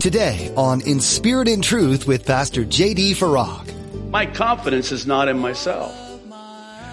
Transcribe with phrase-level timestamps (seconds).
[0.00, 3.14] Today on In Spirit and Truth with Pastor J.D.
[3.14, 4.10] Farag.
[4.10, 5.92] My confidence is not in myself.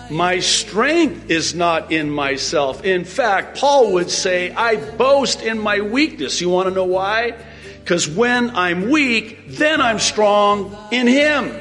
[0.09, 2.83] My strength is not in myself.
[2.83, 6.41] In fact, Paul would say, I boast in my weakness.
[6.41, 7.35] You want to know why?
[7.79, 11.51] Because when I'm weak, then I'm strong in Him.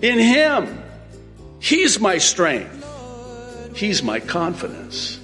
[0.00, 0.82] In Him.
[1.58, 2.82] He's my strength.
[3.76, 5.20] He's my confidence.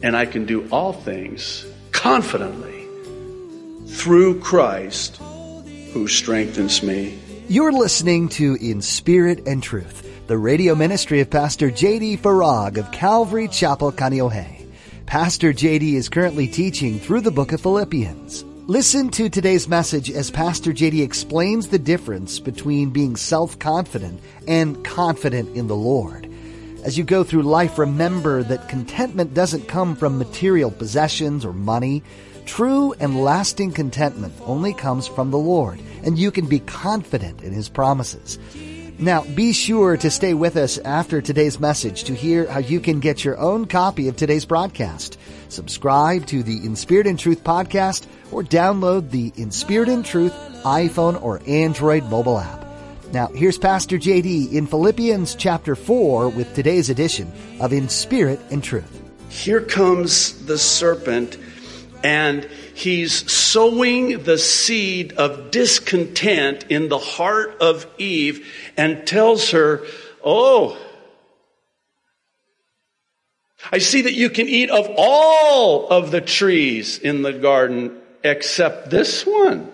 [0.00, 2.81] And I can do all things confidently
[3.92, 5.18] through Christ
[5.92, 7.18] who strengthens me.
[7.48, 12.16] You're listening to In Spirit and Truth, the radio ministry of Pastor J.D.
[12.16, 14.66] Farag of Calvary Chapel, Kaneohe.
[15.06, 15.94] Pastor J.D.
[15.94, 18.44] is currently teaching through the book of Philippians.
[18.66, 25.56] Listen to today's message as Pastor JD explains the difference between being self-confident and confident
[25.56, 26.32] in the Lord.
[26.84, 32.02] As you go through life, remember that contentment doesn't come from material possessions or money.
[32.46, 37.52] True and lasting contentment only comes from the Lord, and you can be confident in
[37.52, 38.38] His promises.
[38.98, 43.00] Now, be sure to stay with us after today's message to hear how you can
[43.00, 45.18] get your own copy of today's broadcast.
[45.48, 50.32] Subscribe to the In Spirit and Truth podcast or download the In Spirit and Truth
[50.64, 52.64] iPhone or Android mobile app.
[53.12, 58.62] Now, here's Pastor JD in Philippians chapter 4 with today's edition of In Spirit and
[58.62, 59.02] Truth.
[59.28, 61.38] Here comes the serpent
[62.02, 69.84] and he's sowing the seed of discontent in the heart of Eve and tells her,
[70.24, 70.78] Oh,
[73.70, 78.90] I see that you can eat of all of the trees in the garden except
[78.90, 79.70] this one.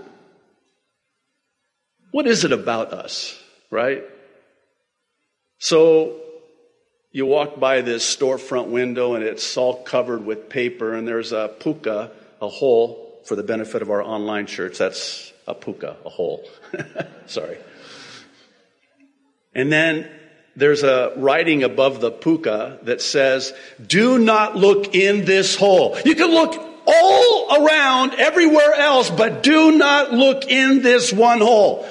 [2.10, 3.40] What is it about us,
[3.70, 4.02] right?
[5.58, 6.20] So
[7.18, 11.52] you walk by this storefront window and it's all covered with paper and there's a
[11.58, 14.78] puka, a hole for the benefit of our online church.
[14.78, 16.48] That's a puka, a hole.
[17.26, 17.58] Sorry.
[19.52, 20.08] And then
[20.54, 23.52] there's a writing above the puka that says,
[23.84, 25.98] do not look in this hole.
[26.04, 26.54] You can look
[26.86, 31.84] all around everywhere else, but do not look in this one hole.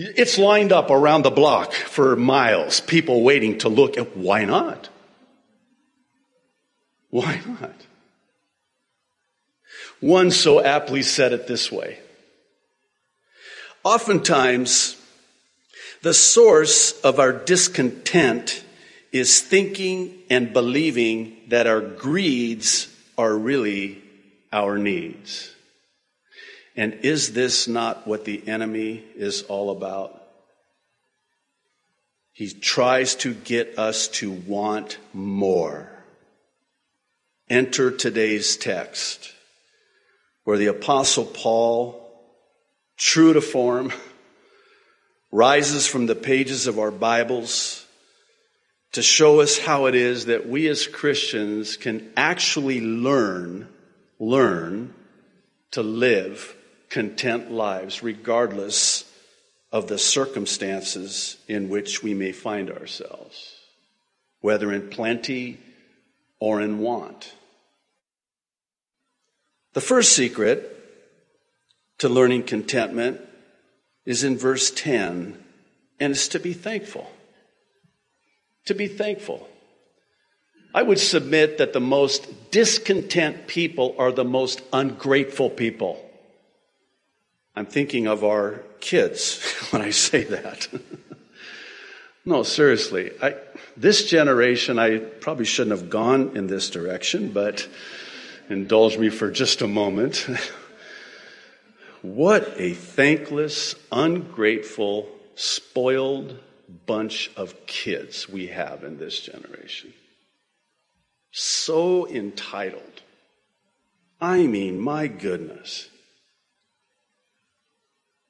[0.00, 4.88] It's lined up around the block for miles, people waiting to look at why not?
[7.10, 7.74] Why not?
[9.98, 11.98] One so aptly said it this way.
[13.82, 14.96] Oftentimes,
[16.02, 18.62] the source of our discontent
[19.10, 22.86] is thinking and believing that our greeds
[23.16, 24.00] are really
[24.52, 25.56] our needs.
[26.78, 30.22] And is this not what the enemy is all about?
[32.32, 35.90] He tries to get us to want more.
[37.50, 39.32] Enter today's text
[40.44, 42.00] where the apostle Paul,
[42.96, 43.92] true to form,
[45.32, 47.84] rises from the pages of our Bibles
[48.92, 53.66] to show us how it is that we as Christians can actually learn,
[54.20, 54.94] learn
[55.72, 56.54] to live
[56.90, 59.04] content lives regardless
[59.70, 63.54] of the circumstances in which we may find ourselves,
[64.40, 65.58] whether in plenty
[66.40, 67.32] or in want.
[69.74, 70.74] The first secret
[71.98, 73.20] to learning contentment
[74.06, 75.36] is in verse 10,
[76.00, 77.10] and it's to be thankful.
[78.66, 79.48] To be thankful.
[80.74, 86.07] I would submit that the most discontent people are the most ungrateful people.
[87.58, 90.68] I'm thinking of our kids when I say that.
[92.24, 93.10] no, seriously.
[93.20, 93.34] I,
[93.76, 97.66] this generation, I probably shouldn't have gone in this direction, but
[98.48, 100.26] indulge me for just a moment.
[102.00, 106.38] What a thankless, ungrateful, spoiled
[106.86, 109.92] bunch of kids we have in this generation.
[111.32, 113.02] So entitled.
[114.20, 115.88] I mean, my goodness.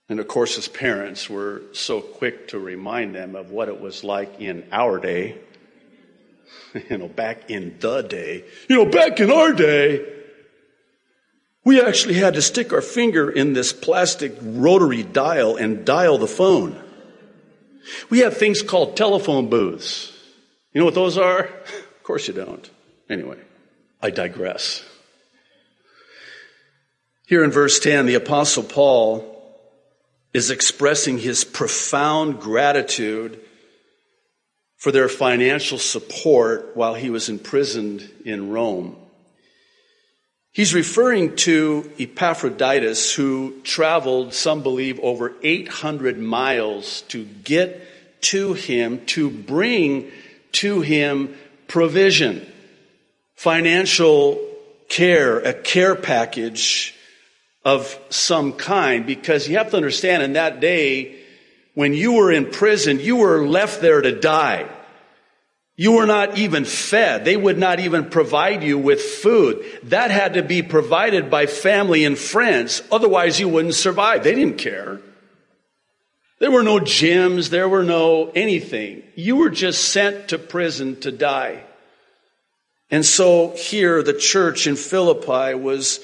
[0.08, 4.04] And of course, his parents, we're so quick to remind them of what it was
[4.04, 5.38] like in our day.
[6.90, 8.44] You know, back in the day.
[8.68, 10.06] You know, back in our day,
[11.64, 16.26] we actually had to stick our finger in this plastic rotary dial and dial the
[16.26, 16.82] phone.
[18.10, 20.12] We have things called telephone booths.
[20.72, 21.48] You know what those are?
[21.98, 22.70] Of course you don't.
[23.10, 23.36] Anyway,
[24.00, 24.82] I digress.
[27.26, 29.37] Here in verse 10, the apostle Paul
[30.32, 33.40] is expressing his profound gratitude
[34.76, 38.96] for their financial support while he was imprisoned in Rome.
[40.52, 47.86] He's referring to Epaphroditus, who traveled, some believe, over 800 miles to get
[48.22, 50.10] to him, to bring
[50.52, 51.36] to him
[51.68, 52.50] provision,
[53.34, 54.44] financial
[54.88, 56.94] care, a care package
[57.68, 61.16] of some kind, because you have to understand in that day,
[61.74, 64.66] when you were in prison, you were left there to die.
[65.76, 67.26] You were not even fed.
[67.26, 69.64] They would not even provide you with food.
[69.84, 72.82] That had to be provided by family and friends.
[72.90, 74.24] Otherwise, you wouldn't survive.
[74.24, 75.00] They didn't care.
[76.40, 77.50] There were no gyms.
[77.50, 79.02] There were no anything.
[79.14, 81.64] You were just sent to prison to die.
[82.90, 86.00] And so here, the church in Philippi was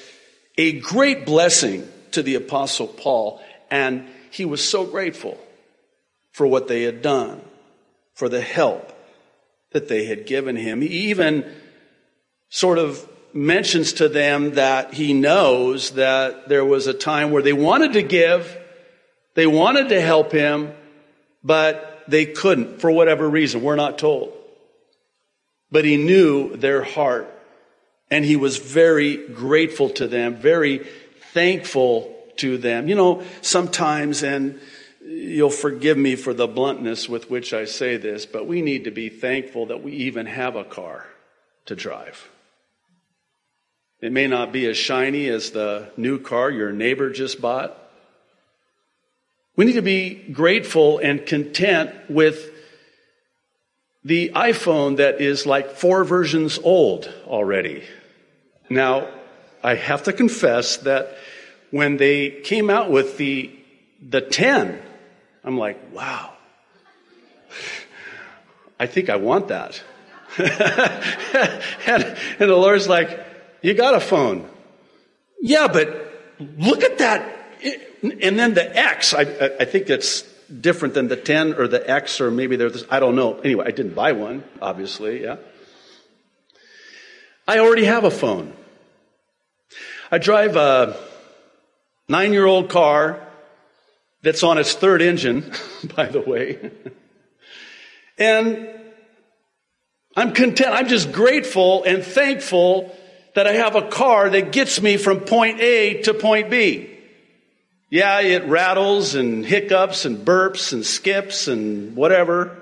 [0.57, 3.41] a great blessing to the apostle Paul.
[3.69, 5.37] And he was so grateful
[6.31, 7.41] for what they had done,
[8.13, 8.91] for the help
[9.71, 10.81] that they had given him.
[10.81, 11.49] He even
[12.49, 17.53] sort of mentions to them that he knows that there was a time where they
[17.53, 18.57] wanted to give,
[19.33, 20.73] they wanted to help him,
[21.43, 23.61] but they couldn't for whatever reason.
[23.61, 24.31] We're not told.
[25.71, 27.29] But he knew their heart
[28.11, 30.85] and he was very grateful to them, very
[31.33, 32.87] thankful to them.
[32.87, 34.59] You know, sometimes, and
[35.05, 38.91] you'll forgive me for the bluntness with which I say this, but we need to
[38.91, 41.05] be thankful that we even have a car
[41.65, 42.29] to drive.
[44.01, 47.75] It may not be as shiny as the new car your neighbor just bought.
[49.55, 52.51] We need to be grateful and content with
[54.05, 57.83] the iPhone that is like four versions old already.
[58.69, 59.09] Now,
[59.63, 61.17] I have to confess that
[61.71, 63.51] when they came out with the,
[64.07, 64.79] the 10,
[65.43, 66.33] I'm like, wow.
[68.79, 69.81] I think I want that.
[70.37, 73.25] and, and the Lord's like,
[73.63, 74.47] you got a phone.
[75.41, 77.27] Yeah, but look at that.
[78.21, 80.23] And then the X, I, I think it's
[80.61, 83.39] different than the 10 or the X or maybe there's, I don't know.
[83.39, 85.37] Anyway, I didn't buy one, obviously, yeah.
[87.47, 88.53] I already have a phone.
[90.11, 90.97] I drive a
[92.07, 93.21] nine year old car
[94.21, 95.51] that's on its third engine,
[95.95, 96.71] by the way.
[98.17, 98.69] and
[100.15, 100.73] I'm content.
[100.73, 102.95] I'm just grateful and thankful
[103.35, 106.94] that I have a car that gets me from point A to point B.
[107.95, 112.57] Yeah, it rattles and hiccups and burps and skips and whatever.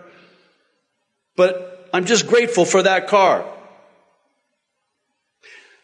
[1.35, 3.43] But I'm just grateful for that car.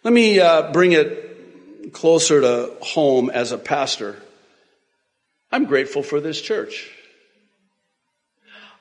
[0.03, 4.17] Let me uh, bring it closer to home as a pastor.
[5.51, 6.91] I'm grateful for this church.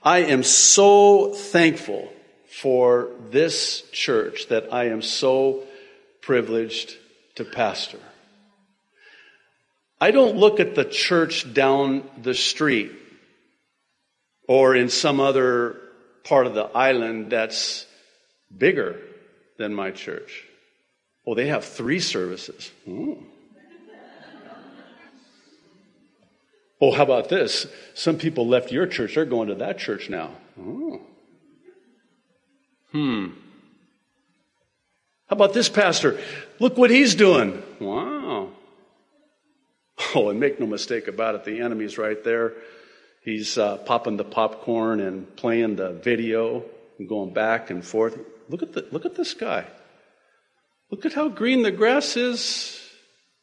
[0.02, 2.12] I am so thankful
[2.50, 5.62] for this church that I am so
[6.20, 6.94] privileged
[7.36, 8.00] to pastor.
[10.00, 12.92] I don't look at the church down the street
[14.46, 15.80] or in some other
[16.24, 17.86] part of the island that's
[18.56, 19.00] bigger
[19.58, 20.44] than my church.
[21.26, 22.70] Oh, they have three services.
[22.84, 23.14] Hmm.
[26.80, 27.66] Oh, how about this?
[27.94, 30.30] Some people left your church, they're going to that church now.
[30.60, 31.00] Oh.
[32.92, 33.26] Hmm.
[35.26, 36.18] How about this pastor?
[36.60, 37.62] Look what he's doing.
[37.80, 38.17] Wow.
[40.14, 42.54] Oh, and make no mistake about it, the enemy's right there.
[43.22, 46.64] He's uh, popping the popcorn and playing the video
[46.98, 48.18] and going back and forth.
[48.48, 49.66] Look at the, look at this guy.
[50.90, 52.80] Look at how green the grass is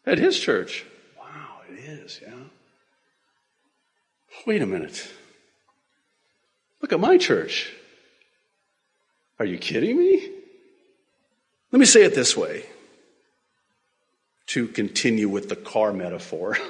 [0.06, 0.86] at his church.
[1.20, 2.34] Wow, it is, yeah.
[4.48, 5.08] Wait a minute.
[6.82, 7.72] Look at my church.
[9.40, 10.32] Are you kidding me?
[11.72, 12.64] Let me say it this way
[14.48, 16.58] to continue with the car metaphor.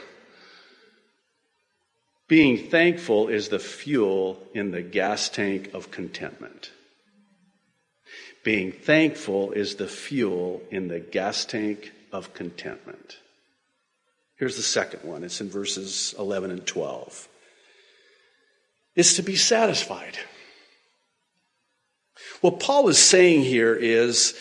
[2.27, 6.71] Being thankful is the fuel in the gas tank of contentment.
[8.43, 13.17] Being thankful is the fuel in the gas tank of contentment.
[14.37, 15.23] Here's the second one.
[15.23, 17.27] It's in verses 11 and 12.
[18.95, 20.17] It's to be satisfied.
[22.41, 24.35] What Paul is saying here is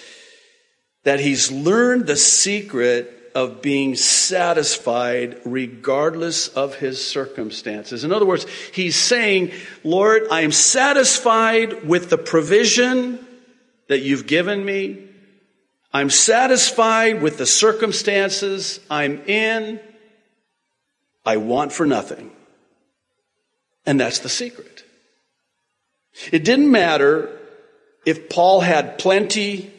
[1.04, 8.04] that he's learned the secret of being satisfied regardless of his circumstances.
[8.04, 9.50] In other words, he's saying,
[9.82, 13.24] Lord, I am satisfied with the provision
[13.88, 15.08] that you've given me.
[15.92, 19.80] I'm satisfied with the circumstances I'm in.
[21.26, 22.30] I want for nothing.
[23.84, 24.84] And that's the secret.
[26.30, 27.36] It didn't matter
[28.06, 29.72] if Paul had plenty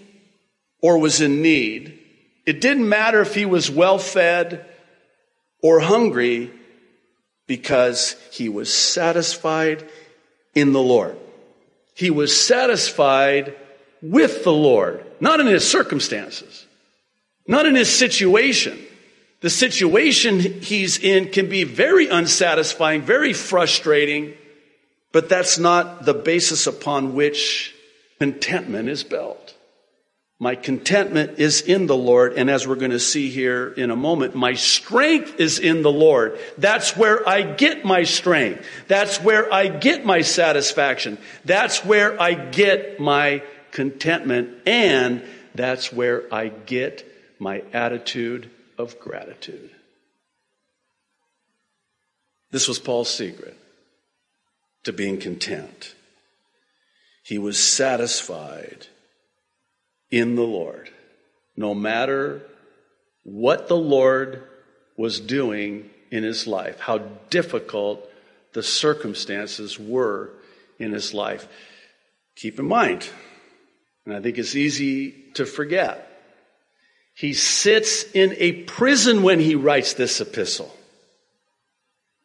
[0.82, 2.00] or was in need.
[2.46, 4.66] It didn't matter if he was well fed
[5.62, 6.52] or hungry
[7.48, 9.88] because he was satisfied
[10.54, 11.18] in the Lord.
[11.96, 13.56] He was satisfied
[14.02, 16.66] with the Lord, not in his circumstances,
[17.48, 18.80] not in his situation.
[19.42, 24.34] The situation he's in can be very unsatisfying, very frustrating,
[25.12, 27.74] but that's not the basis upon which
[28.20, 29.55] contentment is built.
[30.38, 33.96] My contentment is in the Lord, and as we're going to see here in a
[33.96, 36.38] moment, my strength is in the Lord.
[36.58, 38.66] That's where I get my strength.
[38.90, 41.18] That's where I get my satisfaction.
[41.46, 45.24] That's where I get my contentment, and
[45.54, 49.72] that's where I get my attitude of gratitude.
[52.52, 53.58] This was Paul's secret
[54.84, 55.96] to being content.
[57.24, 58.88] He was satisfied
[60.16, 60.90] in the Lord,
[61.58, 62.42] no matter
[63.24, 64.42] what the Lord
[64.96, 68.10] was doing in his life, how difficult
[68.54, 70.30] the circumstances were
[70.80, 71.50] in his life.
[72.38, 73.10] Keep in mind,
[74.06, 76.10] and I think it's easy to forget,
[77.14, 80.74] he sits in a prison when he writes this epistle.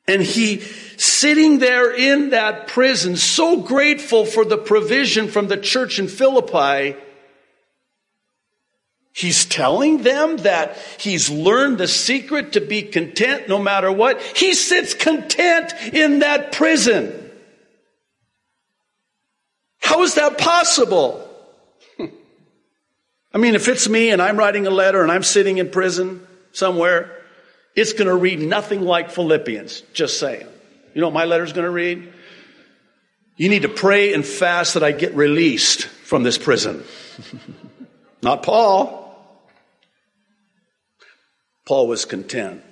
[0.06, 5.99] And he, sitting there in that prison, so grateful for the provision from the church
[5.99, 6.97] in Philippi,
[9.21, 14.23] He's telling them that he's learned the secret to be content no matter what.
[14.23, 17.31] He sits content in that prison.
[19.79, 21.29] How is that possible?
[23.35, 26.27] I mean, if it's me and I'm writing a letter and I'm sitting in prison
[26.53, 27.15] somewhere,
[27.77, 30.47] it's going to read nothing like Philippians, just saying.
[30.95, 32.11] You know what my letter's going to read?
[33.37, 36.85] You need to pray and fast that I get released from this prison.
[38.23, 39.00] Not Paul.
[41.71, 42.65] Paul was content.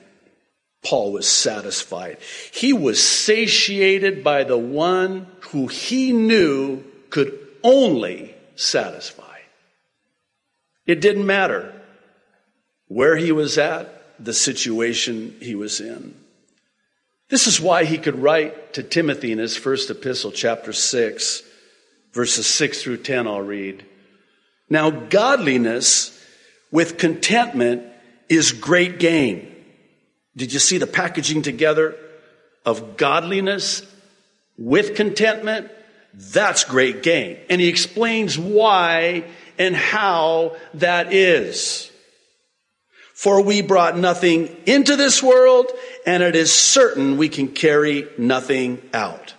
[0.84, 2.16] Paul was satisfied.
[2.52, 9.38] He was satiated by the one who he knew could only satisfy.
[10.84, 11.80] It didn't matter
[12.88, 13.88] where he was at,
[14.18, 16.16] the situation he was in.
[17.28, 21.42] This is why he could write to Timothy in his first epistle, chapter 6,
[22.12, 23.86] verses 6 through 10, I'll read.
[24.68, 26.20] Now, godliness
[26.72, 27.84] with contentment
[28.28, 29.54] is great gain.
[30.36, 31.96] Did you see the packaging together
[32.64, 33.82] of godliness
[34.56, 35.70] with contentment?
[36.14, 37.38] That's great gain.
[37.50, 39.24] And he explains why
[39.58, 41.90] and how that is.
[43.14, 45.66] For we brought nothing into this world,
[46.06, 49.34] and it is certain we can carry nothing out.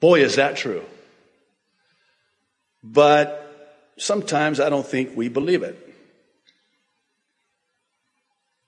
[0.00, 0.82] Boy, is that true.
[2.82, 5.83] But sometimes I don't think we believe it.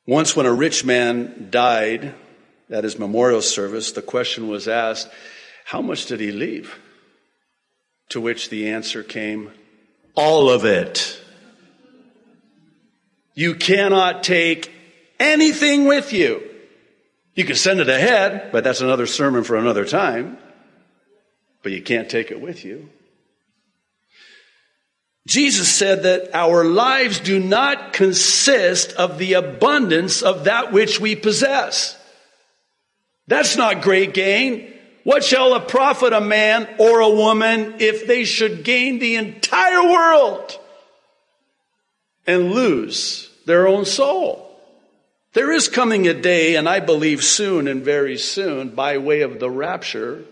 [0.07, 2.15] Once, when a rich man died
[2.71, 5.09] at his memorial service, the question was asked,
[5.65, 6.79] How much did he leave?
[8.11, 9.51] To which the answer came,
[10.15, 11.21] All of it.
[13.35, 14.73] You cannot take
[15.19, 16.43] anything with you.
[17.35, 20.39] You can send it ahead, but that's another sermon for another time.
[21.63, 22.89] But you can't take it with you.
[25.27, 31.17] Jesus said that our lives do not consist of the abundance of that which we
[31.17, 31.99] possess.
[33.27, 34.73] That's not great gain.
[35.03, 39.83] What shall it profit a man or a woman if they should gain the entire
[39.83, 40.59] world
[42.25, 44.45] and lose their own soul?
[45.33, 49.41] There is coming a day, and I believe soon and very soon, by way of
[49.41, 50.25] the rapture,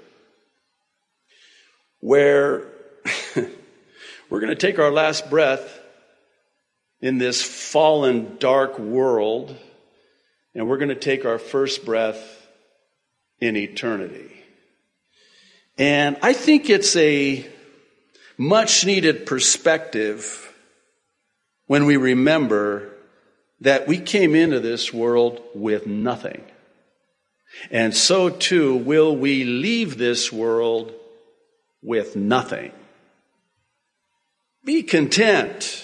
[1.99, 2.74] where
[4.35, 5.79] We're going to take our last breath
[7.01, 9.57] in this fallen, dark world,
[10.57, 12.45] and we're going to take our first breath
[13.39, 14.33] in eternity.
[15.79, 17.47] And I think it's a
[18.37, 20.53] much needed perspective
[21.69, 22.93] when we remember
[23.61, 26.43] that we came into this world with nothing.
[27.71, 30.93] And so too will we leave this world
[31.85, 32.73] with nothing.
[34.65, 35.83] Be content.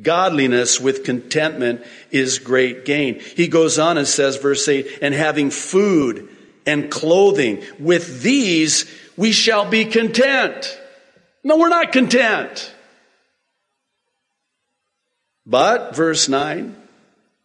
[0.00, 3.20] Godliness with contentment is great gain.
[3.20, 6.28] He goes on and says, verse 8, and having food
[6.66, 10.78] and clothing, with these we shall be content.
[11.44, 12.74] No, we're not content.
[15.46, 16.74] But, verse 9,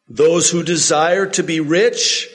[0.07, 2.27] those who desire to be rich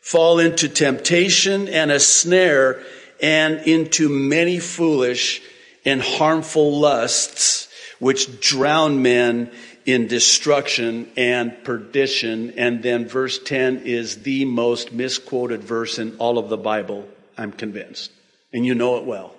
[0.00, 2.80] fall into temptation and a snare
[3.20, 5.42] and into many foolish
[5.84, 9.50] and harmful lusts, which drown men
[9.84, 12.52] in destruction and perdition.
[12.56, 17.52] And then verse 10 is the most misquoted verse in all of the Bible, I'm
[17.52, 18.10] convinced.
[18.52, 19.34] And you know it well.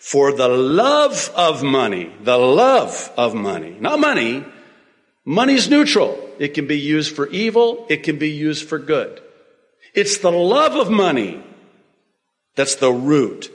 [0.00, 4.44] For the love of money, the love of money, not money,
[5.24, 6.18] money's neutral.
[6.38, 9.20] It can be used for evil, it can be used for good.
[9.94, 11.42] It's the love of money
[12.54, 13.52] that's the root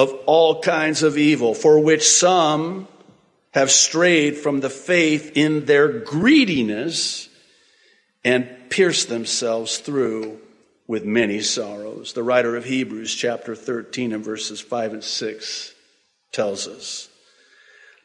[0.00, 2.88] of all kinds of evil, for which some
[3.52, 7.28] have strayed from the faith in their greediness
[8.24, 10.40] and pierced themselves through
[10.86, 12.14] with many sorrows.
[12.14, 15.74] The writer of Hebrews, chapter 13, and verses 5 and 6,
[16.32, 17.10] tells us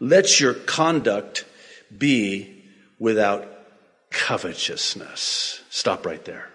[0.01, 1.45] Let your conduct
[1.97, 2.65] be
[2.99, 3.47] without
[4.09, 5.61] covetousness.
[5.69, 6.49] Stop right there.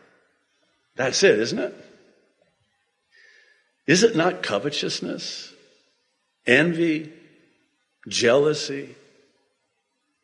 [0.97, 1.90] That's it, isn't it?
[3.87, 5.53] Is it not covetousness,
[6.47, 7.13] envy,
[8.09, 8.95] jealousy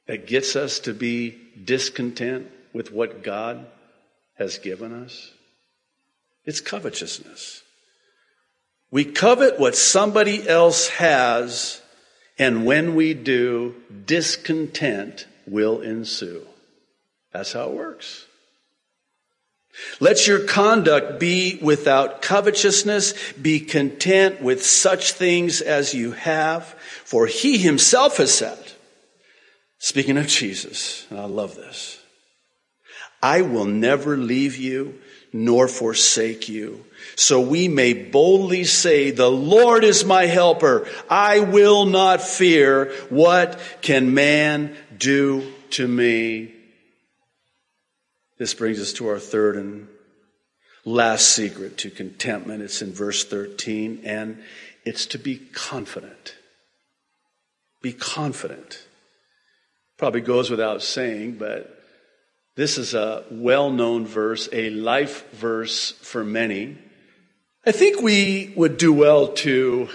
[0.06, 3.66] that gets us to be discontent with what God
[4.34, 5.32] has given us?
[6.44, 7.62] It's covetousness.
[8.90, 11.82] We covet what somebody else has,
[12.38, 13.74] and when we do,
[14.06, 16.46] discontent will ensue.
[17.32, 18.26] That's how it works.
[20.00, 23.32] Let your conduct be without covetousness.
[23.34, 26.64] Be content with such things as you have,
[27.04, 28.58] for he himself has said,
[29.78, 31.98] speaking of Jesus, and I love this,
[33.22, 35.00] I will never leave you
[35.32, 36.84] nor forsake you.
[37.14, 40.88] So we may boldly say, the Lord is my helper.
[41.10, 42.92] I will not fear.
[43.10, 46.55] What can man do to me?
[48.38, 49.88] This brings us to our third and
[50.84, 52.62] last secret to contentment.
[52.62, 54.42] It's in verse 13, and
[54.84, 56.36] it's to be confident.
[57.80, 58.86] Be confident.
[59.96, 61.82] Probably goes without saying, but
[62.56, 66.76] this is a well known verse, a life verse for many.
[67.64, 69.88] I think we would do well to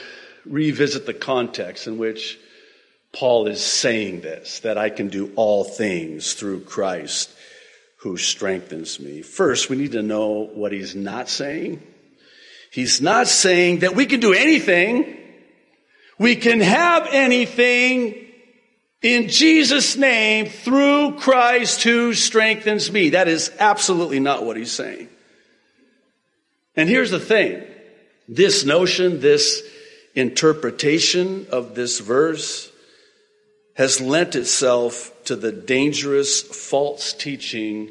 [0.46, 2.39] revisit the context in which
[3.13, 7.30] Paul is saying this that I can do all things through Christ
[8.02, 9.22] who strengthens me.
[9.22, 11.82] First, we need to know what he's not saying.
[12.72, 15.18] He's not saying that we can do anything.
[16.18, 18.28] We can have anything
[19.02, 23.10] in Jesus' name through Christ who strengthens me.
[23.10, 25.10] That is absolutely not what he's saying.
[26.76, 27.64] And here's the thing.
[28.28, 29.62] This notion, this
[30.16, 32.71] interpretation of this verse
[33.82, 37.89] has lent itself to the dangerous false teaching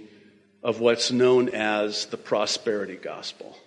[0.63, 3.59] of what's known as the prosperity gospel.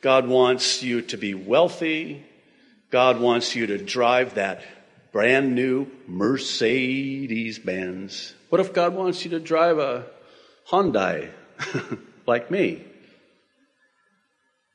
[0.00, 2.24] God wants you to be wealthy.
[2.90, 4.62] God wants you to drive that
[5.12, 8.32] brand new Mercedes Benz.
[8.48, 10.06] What if God wants you to drive a
[10.70, 11.28] Hyundai
[12.26, 12.82] like me?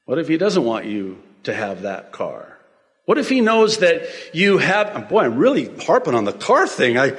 [0.06, 2.59] What if He doesn't want you to have that car?
[3.10, 7.00] What if he knows that you have, boy, I'm really harping on the car thing.
[7.00, 7.10] I,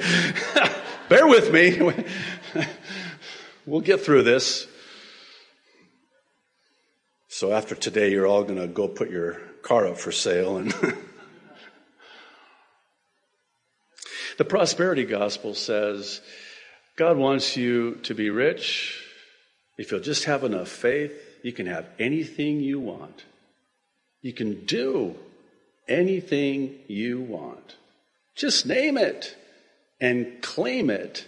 [1.09, 1.81] bear with me.
[3.65, 4.67] we'll get through this.
[7.27, 10.71] So after today, you're all going to go put your car up for sale and
[14.37, 16.21] the prosperity gospel says
[16.95, 18.97] God wants you to be rich.
[19.77, 21.11] If you'll just have enough faith,
[21.43, 23.25] you can have anything you want.
[24.21, 25.17] You can do
[25.87, 27.75] anything you want.
[28.35, 29.35] Just name it
[29.99, 31.27] and claim it.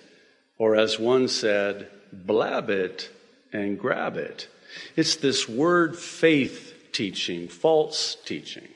[0.57, 3.09] Or as one said, blab it
[3.51, 4.47] and grab it.
[4.95, 8.67] It's this word faith teaching, false teaching,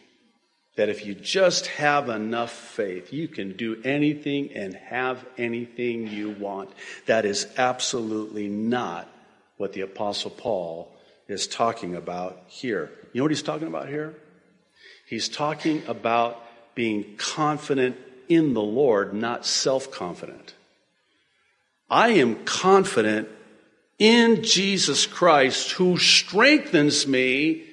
[0.76, 6.32] that if you just have enough faith, you can do anything and have anything you
[6.32, 6.70] want.
[7.06, 9.08] That is absolutely not
[9.58, 10.92] what the Apostle Paul
[11.28, 12.92] is talking about here.
[13.13, 14.16] You know what he's talking about here?
[15.08, 16.43] He's talking about
[16.76, 17.96] being confident
[18.28, 20.54] in the Lord, not self confident.
[21.89, 23.30] I am confident
[23.98, 27.63] in Jesus Christ who strengthens me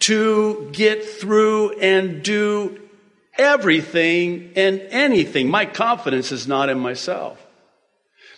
[0.00, 2.78] to get through and do
[3.38, 5.48] everything and anything.
[5.48, 7.44] My confidence is not in myself.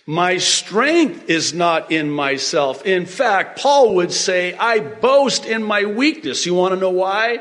[0.07, 2.87] My strength is not in myself.
[2.87, 6.47] In fact, Paul would say, I boast in my weakness.
[6.47, 7.41] You want to know why?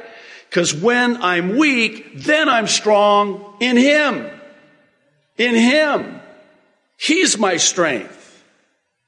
[0.52, 4.30] Because when I'm weak, then I'm strong in Him.
[5.38, 6.20] In Him.
[7.00, 8.44] He's my strength.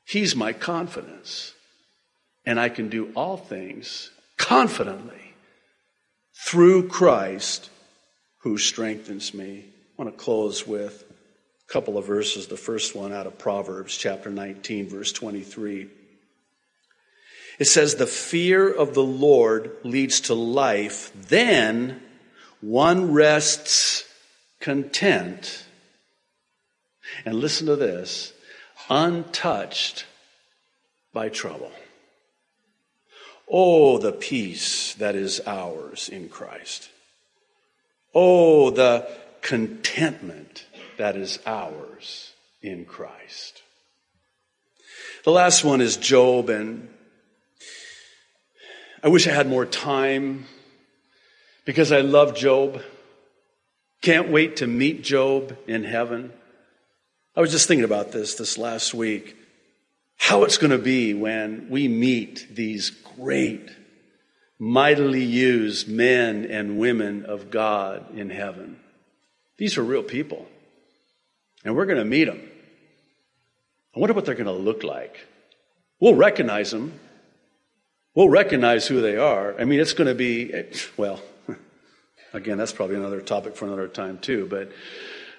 [0.06, 1.54] He's my confidence.
[2.46, 5.36] And I can do all things confidently
[6.46, 7.70] through Christ
[8.44, 9.66] who strengthens me.
[9.68, 11.04] I want to close with
[11.68, 12.48] a couple of verses.
[12.48, 15.90] The first one out of Proverbs chapter 19, verse 23.
[17.60, 22.02] It says, The fear of the Lord leads to life, then
[22.62, 24.06] one rests
[24.60, 25.66] content.
[27.26, 28.34] And listen to this
[28.90, 30.06] untouched
[31.14, 31.72] by trouble.
[33.50, 36.90] Oh, the peace that is ours in Christ.
[38.16, 39.08] Oh, the
[39.42, 40.66] contentment
[40.98, 43.62] that is ours in Christ.
[45.24, 46.90] The last one is Job, and
[49.06, 50.46] I wish I had more time
[51.66, 52.82] because I love Job.
[54.02, 56.32] Can't wait to meet Job in heaven.
[57.36, 59.36] I was just thinking about this this last week.
[60.16, 63.70] How it's going to be when we meet these great,
[64.58, 68.80] mightily used men and women of God in heaven.
[69.58, 70.48] These are real people.
[71.66, 72.42] And we're going to meet them.
[73.94, 75.18] I wonder what they're going to look like.
[76.00, 77.02] We'll recognize them.
[78.16, 79.60] We'll recognize who they are.
[79.60, 80.54] I mean, it's going to be,
[80.98, 81.20] well,
[82.34, 84.46] again, that's probably another topic for another time too.
[84.48, 84.72] But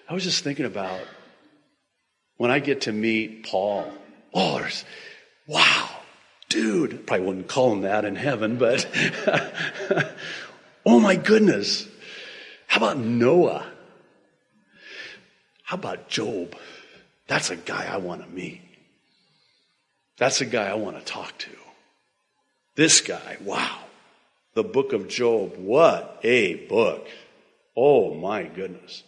[0.09, 1.01] I was just thinking about
[2.37, 3.93] when I get to meet Paul.
[4.33, 4.85] Oh, there's,
[5.47, 5.89] wow,
[6.49, 7.07] dude.
[7.07, 8.87] Probably wouldn't call him that in heaven, but
[10.85, 11.87] oh my goodness.
[12.67, 13.65] How about Noah?
[15.63, 16.57] How about Job?
[17.29, 18.61] That's a guy I want to meet.
[20.19, 21.51] That's a guy I want to talk to.
[22.77, 23.79] This guy, wow.
[24.55, 27.07] The book of Job, what a book.
[27.77, 29.03] Oh my goodness.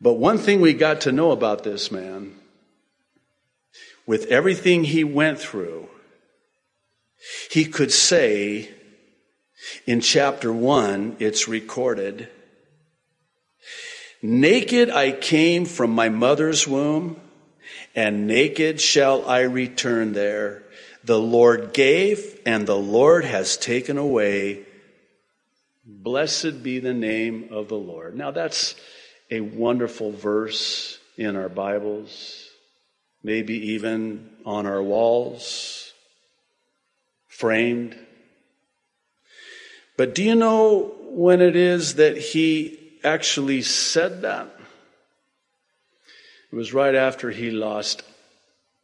[0.00, 2.36] But one thing we got to know about this man,
[4.06, 5.88] with everything he went through,
[7.50, 8.70] he could say
[9.86, 12.28] in chapter one, it's recorded,
[14.22, 17.20] Naked I came from my mother's womb,
[17.94, 20.63] and naked shall I return there.
[21.04, 24.64] The Lord gave, and the Lord has taken away.
[25.84, 28.16] Blessed be the name of the Lord.
[28.16, 28.74] Now that's
[29.30, 32.48] a wonderful verse in our Bibles,
[33.22, 35.92] maybe even on our walls,
[37.28, 37.98] framed.
[39.98, 44.48] But do you know when it is that he actually said that?
[46.50, 48.02] It was right after he lost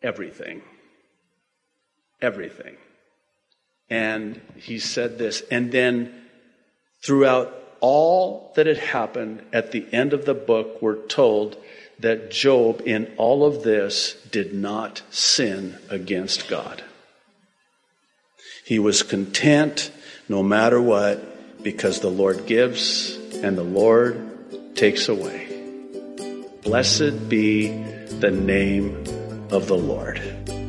[0.03, 0.63] everything.
[2.23, 2.77] Everything.
[3.89, 5.43] And he said this.
[5.51, 6.15] And then
[7.03, 11.57] throughout all that had happened at the end of the book, we're told
[11.99, 16.83] that Job, in all of this, did not sin against God.
[18.65, 19.91] He was content
[20.29, 25.49] no matter what because the Lord gives and the Lord takes away.
[26.63, 27.69] Blessed be
[28.21, 28.97] the name
[29.51, 30.60] of the Lord.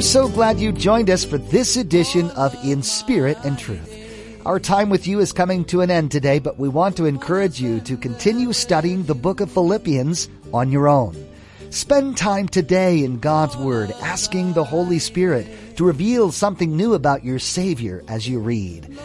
[0.00, 4.40] We're so glad you joined us for this edition of In Spirit and Truth.
[4.46, 7.60] Our time with you is coming to an end today, but we want to encourage
[7.60, 11.14] you to continue studying the book of Philippians on your own.
[11.68, 17.22] Spend time today in God's Word, asking the Holy Spirit to reveal something new about
[17.22, 18.98] your Savior as you read.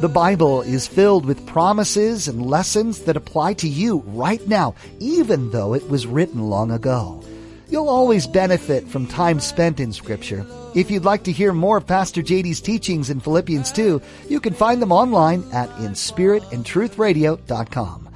[0.00, 5.50] The Bible is filled with promises and lessons that apply to you right now, even
[5.50, 7.24] though it was written long ago.
[7.72, 10.44] You'll always benefit from time spent in Scripture.
[10.74, 14.52] If you'd like to hear more of Pastor JD's teachings in Philippians 2, you can
[14.52, 18.10] find them online at inspiritandtruthradio.com.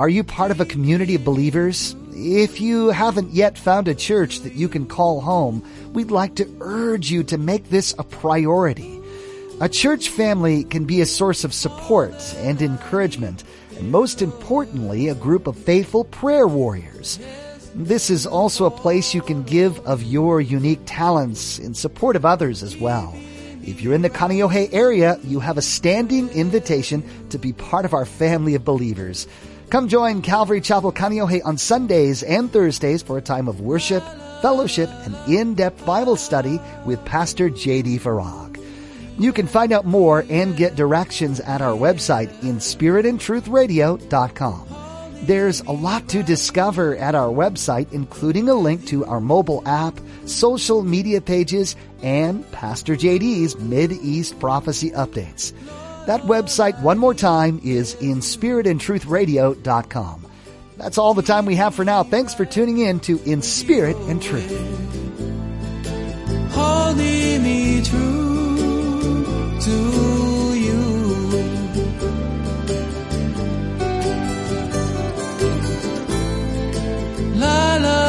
[0.00, 1.94] Are you part of a community of believers?
[2.10, 6.52] If you haven't yet found a church that you can call home, we'd like to
[6.60, 9.00] urge you to make this a priority.
[9.60, 13.44] A church family can be a source of support and encouragement,
[13.76, 17.20] and most importantly, a group of faithful prayer warriors.
[17.74, 22.24] This is also a place you can give of your unique talents in support of
[22.24, 23.14] others as well.
[23.62, 27.92] If you're in the Kaneohe area, you have a standing invitation to be part of
[27.92, 29.26] our family of believers.
[29.70, 34.02] Come join Calvary Chapel Kaneohe on Sundays and Thursdays for a time of worship,
[34.40, 37.98] fellowship, and in-depth Bible study with Pastor J.D.
[37.98, 38.58] Farag.
[39.18, 44.87] You can find out more and get directions at our website inspiritandtruthradio.com.
[45.22, 50.00] There's a lot to discover at our website, including a link to our mobile app,
[50.26, 55.52] social media pages, and Pastor JD's Mid East Prophecy updates.
[56.06, 60.24] That website, one more time, is inspiritandtruthradio.com.
[60.78, 62.04] That's all the time we have for now.
[62.04, 64.48] Thanks for tuning in to In Spirit and Truth.
[66.52, 70.07] Holding me true to
[77.38, 78.07] la la.